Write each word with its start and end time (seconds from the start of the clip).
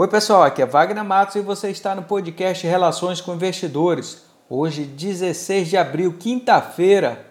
Oi, 0.00 0.06
pessoal, 0.06 0.44
aqui 0.44 0.62
é 0.62 0.64
Wagner 0.64 1.04
Matos 1.04 1.34
e 1.34 1.40
você 1.40 1.70
está 1.70 1.92
no 1.92 2.04
podcast 2.04 2.64
Relações 2.64 3.20
com 3.20 3.34
Investidores. 3.34 4.22
Hoje, 4.48 4.84
16 4.84 5.66
de 5.66 5.76
abril, 5.76 6.14
quinta-feira, 6.16 7.26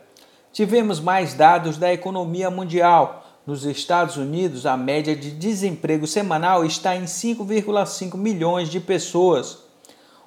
tivemos 0.51 0.99
mais 0.99 1.33
dados 1.33 1.77
da 1.77 1.93
economia 1.93 2.51
mundial. 2.51 3.25
Nos 3.45 3.63
Estados 3.63 4.17
Unidos, 4.17 4.65
a 4.65 4.75
média 4.75 5.15
de 5.15 5.31
desemprego 5.31 6.05
semanal 6.05 6.65
está 6.65 6.93
em 6.93 7.05
5,5 7.05 8.18
milhões 8.18 8.68
de 8.70 8.81
pessoas. 8.81 9.59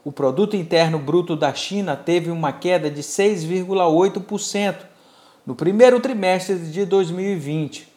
O 0.02 0.10
produto 0.10 0.56
interno 0.56 0.98
bruto 0.98 1.36
da 1.36 1.52
China 1.52 1.94
teve 1.94 2.30
uma 2.30 2.54
queda 2.54 2.90
de 2.90 3.02
6,8% 3.02 4.76
no 5.44 5.54
primeiro 5.54 6.00
trimestre 6.00 6.58
de 6.58 6.86
2020. 6.86 7.90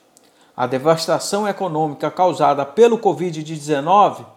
A 0.56 0.68
devastação 0.68 1.48
econômica 1.48 2.12
causada 2.12 2.64
pelo 2.64 3.00
Covid-19 3.00 4.33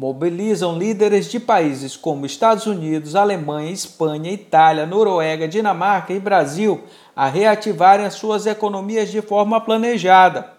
mobilizam 0.00 0.76
líderes 0.78 1.30
de 1.30 1.38
países 1.38 1.94
como 1.94 2.24
Estados 2.24 2.64
Unidos, 2.64 3.14
Alemanha, 3.14 3.70
Espanha, 3.70 4.32
Itália, 4.32 4.86
Noruega, 4.86 5.46
Dinamarca 5.46 6.14
e 6.14 6.18
Brasil 6.18 6.84
a 7.14 7.28
reativarem 7.28 8.06
as 8.06 8.14
suas 8.14 8.46
economias 8.46 9.10
de 9.10 9.20
forma 9.20 9.60
planejada. 9.60 10.54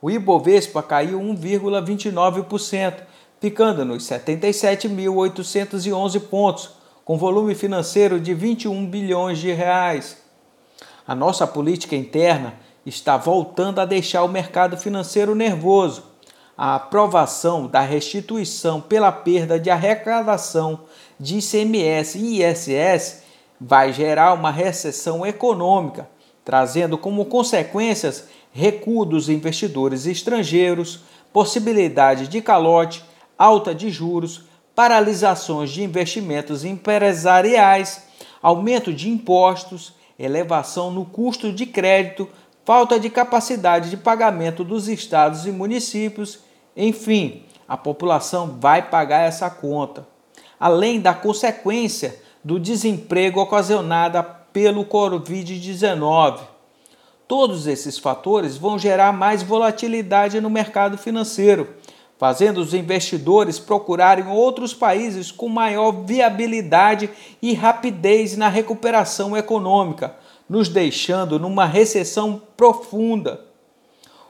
O 0.00 0.10
Ibovespa 0.10 0.82
caiu 0.82 1.20
1,29%, 1.20 2.94
ficando 3.38 3.84
nos 3.84 4.04
77.811 4.04 6.20
pontos, 6.20 6.70
com 7.04 7.18
volume 7.18 7.54
financeiro 7.54 8.18
de 8.18 8.32
21 8.32 8.86
bilhões 8.86 9.38
de 9.38 9.52
reais. 9.52 10.16
A 11.06 11.14
nossa 11.14 11.46
política 11.46 11.94
interna 11.94 12.54
está 12.86 13.18
voltando 13.18 13.82
a 13.82 13.84
deixar 13.84 14.22
o 14.22 14.28
mercado 14.28 14.78
financeiro 14.78 15.34
nervoso. 15.34 16.11
A 16.56 16.74
aprovação 16.74 17.66
da 17.66 17.80
restituição 17.80 18.80
pela 18.80 19.10
perda 19.10 19.58
de 19.58 19.70
arrecadação 19.70 20.80
de 21.18 21.38
ICMS 21.38 22.18
e 22.18 22.42
ISS 22.42 23.22
vai 23.60 23.92
gerar 23.92 24.34
uma 24.34 24.50
recessão 24.50 25.24
econômica, 25.24 26.08
trazendo 26.44 26.98
como 26.98 27.24
consequências 27.26 28.28
recuo 28.52 29.04
dos 29.04 29.28
investidores 29.28 30.04
estrangeiros, 30.04 31.00
possibilidade 31.32 32.28
de 32.28 32.42
calote, 32.42 33.02
alta 33.38 33.74
de 33.74 33.88
juros, 33.88 34.44
paralisações 34.74 35.70
de 35.70 35.82
investimentos 35.82 36.64
empresariais, 36.64 38.04
aumento 38.42 38.92
de 38.92 39.08
impostos, 39.08 39.94
elevação 40.18 40.90
no 40.90 41.04
custo 41.04 41.52
de 41.52 41.64
crédito, 41.64 42.28
falta 42.64 42.98
de 42.98 43.10
capacidade 43.10 43.90
de 43.90 43.96
pagamento 43.96 44.64
dos 44.64 44.88
estados 44.88 45.46
e 45.46 45.50
municípios, 45.50 46.40
enfim, 46.76 47.44
a 47.68 47.76
população 47.76 48.58
vai 48.60 48.82
pagar 48.82 49.20
essa 49.20 49.48
conta. 49.50 50.06
Além 50.58 51.00
da 51.00 51.12
consequência 51.12 52.20
do 52.44 52.58
desemprego 52.58 53.40
ocasionada 53.40 54.22
pelo 54.22 54.84
Covid-19. 54.84 56.40
Todos 57.26 57.66
esses 57.66 57.98
fatores 57.98 58.56
vão 58.56 58.78
gerar 58.78 59.12
mais 59.12 59.42
volatilidade 59.42 60.40
no 60.40 60.50
mercado 60.50 60.98
financeiro, 60.98 61.74
fazendo 62.22 62.58
os 62.58 62.72
investidores 62.72 63.58
procurarem 63.58 64.28
outros 64.28 64.72
países 64.72 65.32
com 65.32 65.48
maior 65.48 65.90
viabilidade 65.90 67.10
e 67.42 67.52
rapidez 67.52 68.36
na 68.36 68.46
recuperação 68.46 69.36
econômica, 69.36 70.14
nos 70.48 70.68
deixando 70.68 71.36
numa 71.36 71.66
recessão 71.66 72.40
profunda. 72.56 73.40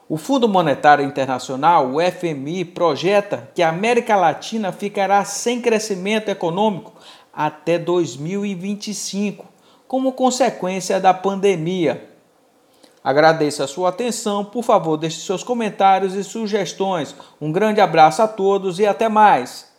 O 0.09 0.17
Fundo 0.17 0.49
Monetário 0.49 1.05
Internacional, 1.05 1.93
o 1.93 2.01
FMI, 2.01 2.65
projeta 2.65 3.51
que 3.55 3.63
a 3.63 3.69
América 3.69 4.17
Latina 4.17 4.73
ficará 4.73 5.23
sem 5.27 5.61
crescimento 5.61 6.31
econômico 6.31 6.95
até 7.31 7.79
2025, 7.79 9.45
como 9.87 10.13
consequência 10.13 10.99
da 10.99 11.13
pandemia. 11.13 12.12
Agradeço 13.03 13.63
a 13.63 13.67
sua 13.67 13.89
atenção, 13.89 14.45
por 14.45 14.63
favor, 14.63 14.97
deixe 14.97 15.21
seus 15.21 15.43
comentários 15.43 16.15
e 16.15 16.23
sugestões. 16.23 17.15
Um 17.41 17.51
grande 17.51 17.81
abraço 17.81 18.23
a 18.23 18.29
todos 18.29 18.79
e 18.79 18.87
até 18.87 19.09
mais! 19.09 19.72